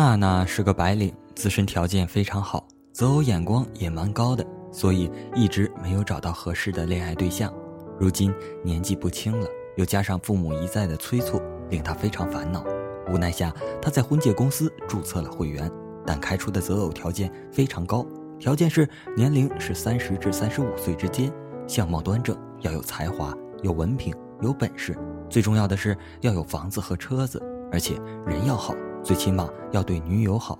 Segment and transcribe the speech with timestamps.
[0.00, 4.42] 娜娜是个白领，自身条件非常好，择偶眼光也蛮高的，
[4.72, 7.52] 所以一直没有找到合适的恋爱对象。
[7.98, 8.32] 如今
[8.64, 12.64] 年纪不轻了，又加上父母一再的催促，令她非常烦恼。
[13.12, 15.70] 无奈下，她在婚介公司注册了会员，
[16.06, 18.06] 但开出的择偶条件非常高，
[18.38, 21.30] 条件是年龄是三十至三十五岁之间，
[21.68, 24.96] 相貌端正，要有才华、有文凭、有本事，
[25.28, 27.38] 最重要的是要有房子和车子，
[27.70, 28.74] 而且人要好。
[29.02, 30.58] 最起码要对女友好。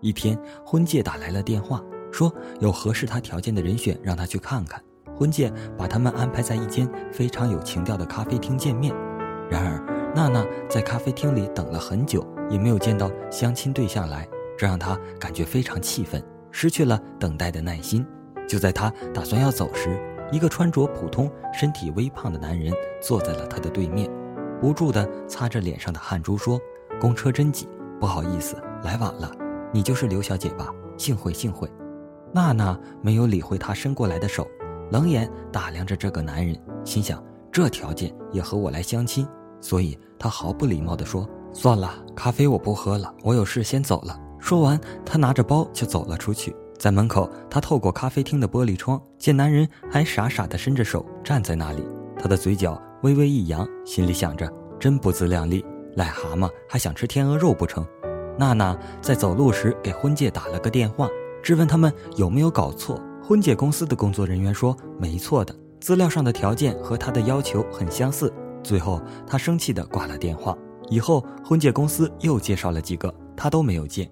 [0.00, 1.82] 一天，婚介打来了电话，
[2.12, 4.82] 说有合适他条件的人选，让他去看看。
[5.16, 8.94] 婚介把他们安排在一间非常有情调的咖啡厅见面。
[9.50, 16.22] 然而，娜娜在咖啡厅里等了很久，也没有见到相亲对象来，这让她感觉非常气愤，
[16.52, 18.06] 失去了等待的耐心。
[18.46, 20.00] 就在她打算要走时，
[20.30, 22.72] 一个穿着普通、身体微胖的男人
[23.02, 24.08] 坐在了她的对面，
[24.62, 26.60] 无助地擦着脸上的汗珠说。
[27.00, 27.68] 公车真挤，
[28.00, 29.30] 不好意思，来晚了。
[29.72, 30.68] 你就是刘小姐吧？
[30.96, 31.70] 幸会幸会。
[32.32, 34.46] 娜娜没有理会他伸过来的手，
[34.90, 37.22] 冷眼打量着这个男人，心想
[37.52, 39.26] 这条件也和我来相亲，
[39.60, 46.54] 所以她毫不礼貌地说：“算了，咖啡我不喝了，我有事先走了。”说完，她拿着包就走了出去。
[46.78, 51.82] 在门口，她透过咖啡厅的玻璃窗，见男人还傻傻地伸着手站在那里，
[52.18, 55.64] 她的嘴角微微一扬，心里想着真不自量力。
[55.96, 57.86] 癞蛤蟆还想吃天鹅肉不成？
[58.38, 61.08] 娜娜在走路时给婚介打了个电话，
[61.42, 63.02] 质问他们有没有搞错。
[63.22, 68.32] 婚介公司的工作人员说没错的，资料上的条件和他的要求很相似。
[68.62, 70.56] 最后他生气地挂了电话。
[70.90, 74.10] 以后婚介公司又介绍了几个，他都没有见。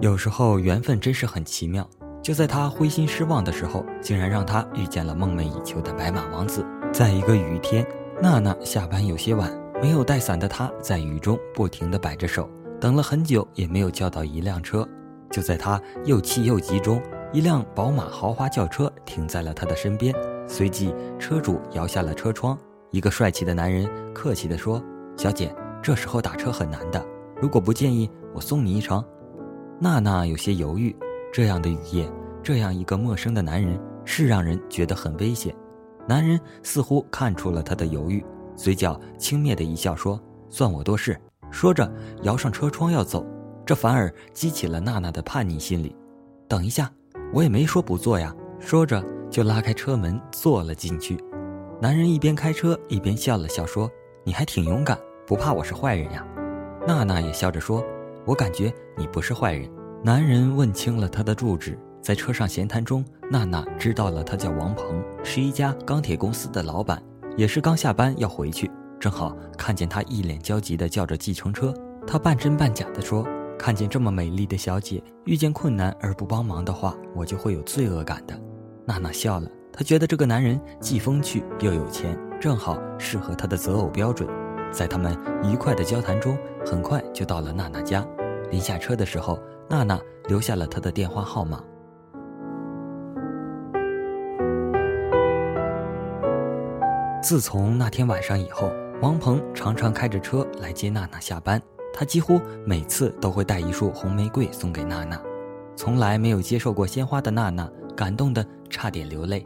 [0.00, 1.86] 有时候缘分真是很奇妙。
[2.26, 6.66] 就在他灰心失望的时候，竟然让他遇见了梦寐以求的白马王子。
[6.92, 7.86] 在一个雨天，
[8.20, 9.48] 娜娜下班有些晚，
[9.80, 12.50] 没有带伞的她在雨中不停地摆着手，
[12.80, 14.84] 等了很久也没有叫到一辆车。
[15.30, 17.00] 就在她又气又急中，
[17.32, 20.12] 一辆宝马豪华轿车停在了她的身边，
[20.48, 22.58] 随即车主摇下了车窗，
[22.90, 24.82] 一个帅气的男人客气地说
[25.16, 27.00] ：“小姐，这时候打车很难的，
[27.40, 29.00] 如果不介意，我送你一程。”
[29.78, 30.96] 娜娜有些犹豫。
[31.36, 32.10] 这样的雨夜，
[32.42, 35.54] 这样一个陌生的男人，是让人觉得很危险。
[36.08, 38.24] 男人似乎看出了她的犹豫，
[38.56, 41.14] 嘴角轻蔑的一笑，说：“算我多事。”
[41.52, 41.92] 说着
[42.22, 43.22] 摇上车窗要走，
[43.66, 45.94] 这反而激起了娜娜的叛逆心理。
[46.48, 46.90] 等一下，
[47.34, 48.34] 我也没说不坐呀。
[48.58, 51.22] 说着就拉开车门坐了进去。
[51.82, 53.90] 男人一边开车一边笑了笑，说
[54.24, 56.26] ：“你还挺勇敢，不怕我是坏人呀？”
[56.88, 57.84] 娜娜也笑着说
[58.24, 59.70] ：“我感觉你不是坏人。”
[60.06, 67.02] 男人问清了他的住址，在车上闲谈中，娜娜知道了他叫王鹏，是一家钢铁公司的老板，
[67.36, 71.74] 也是刚下班要回去，正好看见他一脸焦急地叫着计程车。
[72.06, 73.26] 他半真半假地说
[73.58, 78.40] ：“看见这么美丽的小姐，遇见困难而不帮忙的话，我就会有罪恶感的。”
[78.86, 84.28] 娜娜笑了，她觉得这个男人既风趣又有钱，正好适合她的择偶标准。
[84.70, 88.06] 在他们愉快的交谈中，很快就到了娜娜家。
[88.52, 89.36] 临下车的时候。
[89.68, 91.62] 娜娜留下了他的电话号码。
[97.22, 98.70] 自从那天晚上以后，
[99.02, 101.60] 王鹏常常开着车来接娜娜下班。
[101.92, 105.20] 他几乎每次都会带一束红玫瑰送给娜娜。
[105.74, 109.42] 从来没有接受过鲜花的娜娜感动的差点流泪。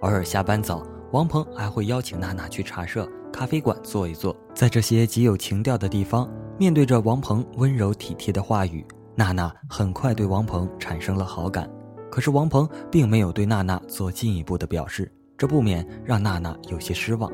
[0.00, 4.36] 偶尔下班早，王鹏还会邀请娜娜去茶社、咖啡馆坐一坐。
[4.52, 6.28] 在这些极有情调的地方，
[6.58, 8.84] 面对着王鹏温柔体贴的话语。
[9.14, 11.68] 娜娜很快对王鹏产生了好感，
[12.10, 17.30] 可是王鹏并没有对娜娜做进一步的表示，这不免让娜娜有些失望。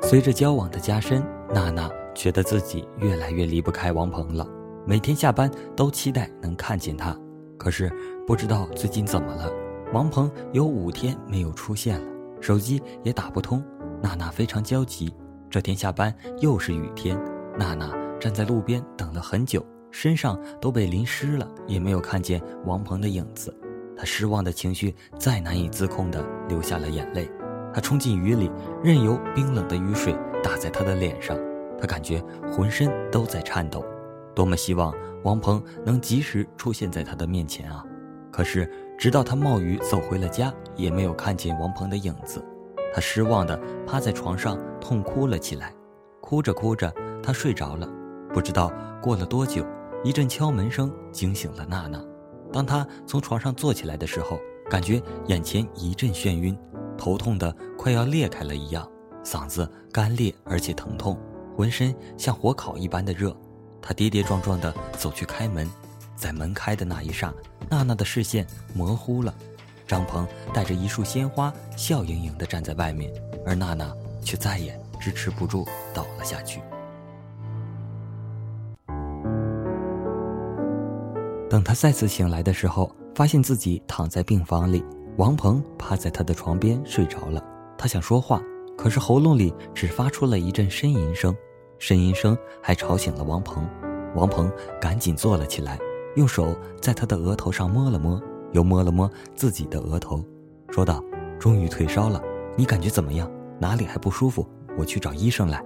[0.00, 1.22] 随着交往的加深，
[1.54, 4.46] 娜娜觉得自己越来越离不开王鹏了，
[4.86, 7.14] 每天下班都期待能看见他。
[7.58, 7.92] 可是
[8.26, 9.50] 不知道最近怎么了，
[9.92, 12.06] 王鹏有五天没有出现了，
[12.40, 13.62] 手机也打不通，
[14.02, 15.14] 娜娜非常焦急。
[15.52, 17.14] 这天下班又是雨天，
[17.58, 23.54] 娜娜站在路边等了很久，身上都被淋湿了，也没有看见王鹏的影子。
[23.94, 27.30] 她失望的情绪再难以自控的流下了眼泪。
[27.70, 28.50] 她冲进雨里，
[28.82, 31.38] 任由冰冷的雨水打在她的脸上，
[31.78, 32.18] 她感觉
[32.50, 33.84] 浑身都在颤抖。
[34.34, 37.84] 多么希望王鹏能及时出现在她的面前啊！
[38.30, 38.66] 可是
[38.96, 42.42] 直到她冒雨走回了家，也没有看见王鹏的影子。
[42.92, 45.74] 他失望地趴在床上痛哭了起来，
[46.20, 46.92] 哭着哭着，
[47.22, 47.88] 他睡着了。
[48.32, 49.64] 不知道过了多久，
[50.04, 52.02] 一阵敲门声惊醒了娜娜。
[52.52, 56.58] 当他从床上坐起来的时候，感觉眼前一阵眩晕，
[56.98, 58.86] 头痛的快要裂开了一样，
[59.24, 61.18] 嗓子干裂而且疼痛，
[61.56, 63.34] 浑身像火烤一般的热。
[63.80, 65.68] 他跌跌撞撞地走去开门，
[66.14, 67.32] 在门开的那一刹，
[67.68, 69.34] 娜娜的视线模糊了。
[69.92, 73.12] 张鹏带着一束鲜花，笑盈盈地站在外面，
[73.44, 76.62] 而娜娜却再也支持不住，倒了下去。
[81.50, 84.82] 等他再次醒来的时候，发现自己躺在病房里，
[85.18, 87.44] 王鹏趴在他的床边睡着了。
[87.76, 88.40] 他想说话，
[88.78, 91.36] 可是喉咙里只发出了一阵呻吟声，
[91.78, 93.68] 呻吟声还吵醒了王鹏。
[94.14, 94.50] 王鹏
[94.80, 95.78] 赶紧坐了起来，
[96.16, 98.18] 用手在他的额头上摸了摸。
[98.52, 100.24] 又摸了摸自己的额头，
[100.70, 101.02] 说道
[101.38, 102.20] ：“终于退烧了，
[102.56, 103.30] 你感觉怎么样？
[103.58, 104.46] 哪里还不舒服？
[104.78, 105.62] 我去找医生来。”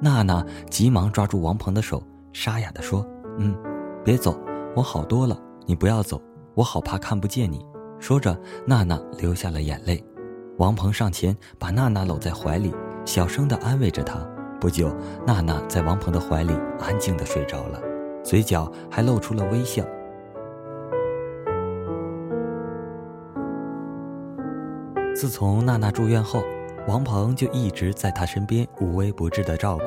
[0.00, 2.02] 娜娜急忙抓住王鹏的手，
[2.32, 3.04] 沙哑地说
[3.38, 3.56] ：“嗯，
[4.04, 4.38] 别走，
[4.76, 5.36] 我好多了，
[5.66, 6.20] 你不要走，
[6.54, 7.64] 我好怕看不见你。”
[7.98, 10.04] 说着，娜娜流下了眼泪。
[10.58, 12.72] 王鹏上前把娜娜搂在怀里，
[13.04, 14.24] 小声地安慰着她。
[14.60, 14.92] 不久，
[15.26, 17.80] 娜娜在王鹏的怀里安静地睡着了，
[18.24, 19.84] 嘴角还露出了微笑。
[25.18, 26.44] 自从娜娜住院后，
[26.86, 29.86] 王鹏就一直在她身边无微不至的照顾。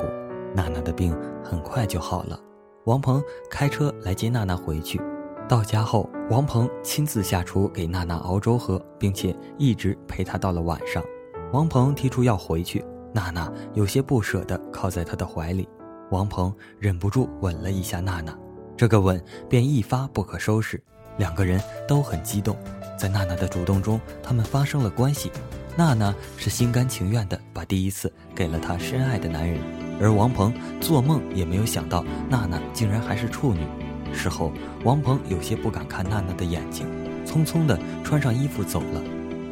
[0.54, 2.38] 娜娜的病很快就好了，
[2.84, 5.00] 王鹏开车来接娜娜回去。
[5.48, 11.02] 到家后，王鹏亲自下厨给娜娜熬粥喝，并且一直陪她到了晚上。
[11.50, 15.66] 王鹏提出要回去，娜娜有些不舍地靠在他的怀里。
[16.10, 18.38] 王鹏忍不住吻了一下娜娜，
[18.76, 19.18] 这个吻
[19.48, 20.78] 便一发不可收拾，
[21.22, 22.56] 两个人都很激动。
[22.98, 25.30] 在娜娜的主动中，他们发生了关系。
[25.76, 29.60] 娜娜是心甘情愿的把第一次给了她深爱的男人，
[30.00, 33.60] 而王鹏做梦也没有想到娜娜竟然还是处女。
[34.12, 34.52] 事后，
[34.82, 36.88] 王鹏有些不敢看娜娜的眼睛，
[37.24, 39.00] 匆匆地穿上衣服走了。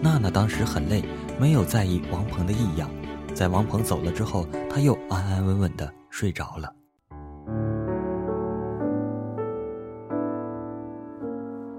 [0.02, 1.04] 娜娜当时很累，
[1.38, 2.90] 没有在意王鹏的异样。
[3.32, 6.79] 在王鹏走了之后，她又安安稳稳地睡着了。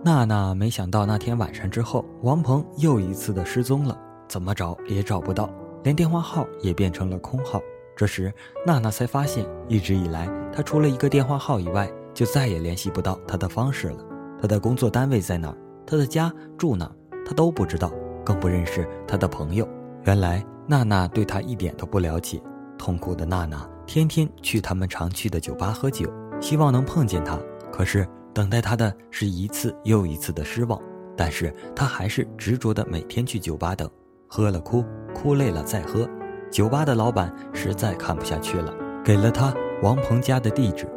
[0.03, 3.95] 娜娜没想到那天晚上之后，王鹏又一次的失踪了，
[4.27, 5.47] 怎么找也找不到，
[5.83, 7.61] 连电话号也变成了空号。
[7.95, 8.33] 这时，
[8.65, 13.97] 娜娜才发现，一直以来她除了一个电话号以外，就再也联系不到他的方式了。
[14.41, 15.57] 他的工作单位在哪儿？
[15.85, 16.91] 他的家住哪儿？
[17.23, 17.93] 她都不知道，
[18.25, 19.67] 更不认识他的朋友。
[20.05, 22.41] 原来，娜娜对他一点都不了解。
[22.75, 26.11] 痛苦的娜娜天天去他们常去的酒吧喝酒，
[26.41, 27.37] 希望能碰见他，
[27.71, 28.07] 可是。
[28.33, 30.81] 等待他的是一次又一次的失望，
[31.17, 33.89] 但是他还是执着的每天去酒吧等，
[34.27, 34.83] 喝了哭，
[35.13, 36.09] 哭累了再喝。
[36.49, 38.73] 酒吧的老板实在看不下去了，
[39.03, 40.87] 给了他王鹏家的地址。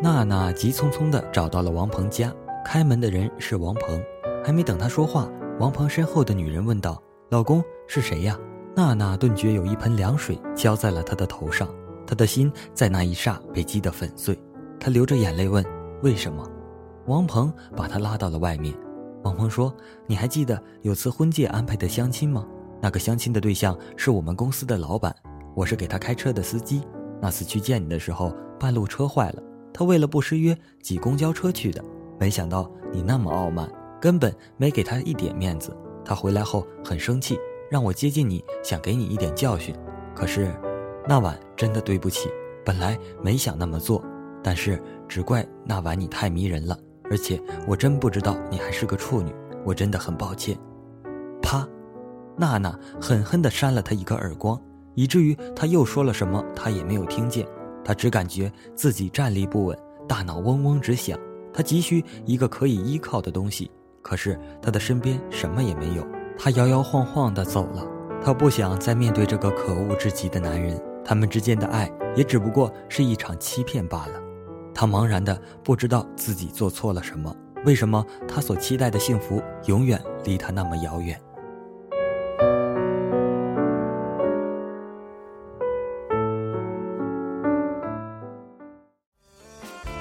[0.00, 2.32] 娜娜急匆匆的找到了王鹏家，
[2.64, 4.02] 开门的人是王鹏，
[4.44, 5.28] 还没等他说话，
[5.58, 8.38] 王鹏身后的女人问道：“老公是谁呀？”
[8.78, 11.68] 娜娜顿觉有一盆凉水浇在了他的头上，
[12.06, 14.38] 他的心在那一刹被击得粉碎。
[14.78, 15.66] 他流着眼泪问
[16.04, 16.48] ：“为什么？”
[17.06, 18.72] 王鹏把他拉到了外面。
[19.24, 19.74] 王鹏说
[20.06, 22.46] ：“你还记得有次婚介安排的相亲吗？
[22.80, 25.12] 那个相亲的对象是我们公司的老板，
[25.56, 26.80] 我是给他开车的司机。
[27.20, 29.42] 那次去见你的时候，半路车坏了，
[29.74, 31.84] 他为了不失约挤公交车去的。
[32.16, 33.68] 没想到你那么傲慢，
[34.00, 35.76] 根本没给他一点面子。
[36.04, 37.36] 他回来后很生气。”
[37.70, 39.74] 让我接近你，想给你一点教训，
[40.14, 40.54] 可是
[41.06, 42.30] 那晚真的对不起，
[42.64, 44.02] 本来没想那么做，
[44.42, 46.78] 但是只怪那晚你太迷人了，
[47.10, 49.34] 而且我真不知道你还是个处女，
[49.64, 50.58] 我真的很抱歉。
[51.42, 51.68] 啪，
[52.36, 54.58] 娜娜狠狠地扇了他一个耳光，
[54.94, 57.46] 以至于他又说了什么他也没有听见，
[57.84, 61.18] 他只感觉自己站立不稳，大脑嗡嗡直响，
[61.52, 63.70] 他急需一个可以依靠的东西，
[64.00, 66.06] 可是他的身边什么也没有。
[66.38, 67.84] 她摇摇晃晃地走了，
[68.24, 70.80] 她不想再面对这个可恶至极的男人。
[71.04, 74.12] 他们之间的爱也只不过是一场欺骗罢了。
[74.74, 81.18] 他茫然的不知道自己做错了什么，为什么他所期待的幸福永远离他那么遥远？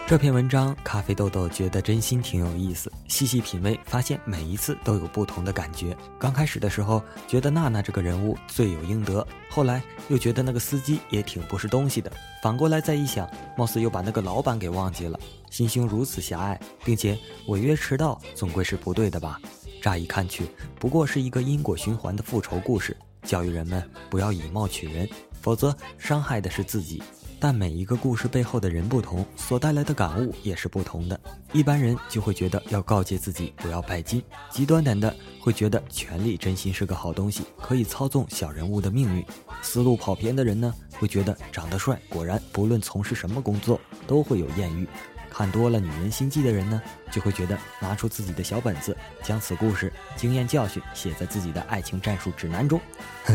[0.08, 2.90] 这篇文章，咖啡豆豆觉得真心挺有意思。
[3.10, 5.94] 细细品味，发现每一次都有不同的感觉。
[6.18, 12.10] 刚开始的时候，觉得娜娜这个人物罪有应得；后来又觉得那个司机也挺不是东西的。
[12.42, 15.20] 反过来再一想，貌似又把那个老板给忘记了。
[15.50, 19.38] 心胸如此狭隘，并且违约迟到，总归是不对的吧？
[19.82, 20.46] 乍一看去，
[20.80, 25.06] 不过是一个因果循环的复仇故事，教育人们不要以貌取人。
[25.40, 27.02] 否则伤害的是自己。
[27.40, 31.20] 但每一个故事背后的人不同，所带来的感悟也是不同的。
[31.54, 39.24] 一般人就会觉得要告诫自己不要拜金，极端点的会觉得权力真心是个好东西，可以操纵小人物的命运。
[39.62, 44.88] 思路跑偏的人呢，会觉得长得帅果然不论从事什么工作都会有艳遇。
[45.30, 52.82] 看多了女人心计的人呢，就会觉得拿出自己的小本子，将此故事经验教训写在自己的爱情战术指南中。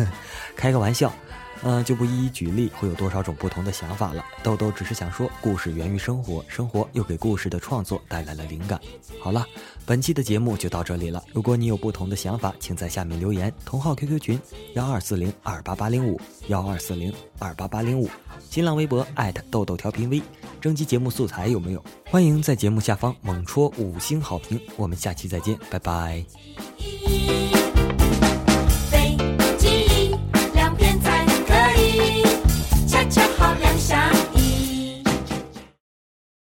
[0.56, 1.12] 开个玩笑。
[1.64, 4.24] 嗯，就不一一举例，会有多少种不同的想法了。
[4.42, 8.80] 豆豆只是想说，故事源于生活，生活又给故事的创作带来了灵感。
[9.20, 9.46] 好了，
[9.86, 11.22] 本期的节目就到这里了。
[11.32, 13.52] 如果你有不同的想法，请在下面留言。
[13.64, 14.40] 同号 QQ 群：
[14.74, 18.10] 幺二四零二八八零五幺二四零二八八零五，
[18.50, 20.20] 新浪微博艾特豆豆调频 V。
[20.60, 21.84] 征集节目素材有没有？
[22.08, 24.60] 欢迎在节目下方猛戳五星好评。
[24.76, 26.24] 我们下期再见，拜拜。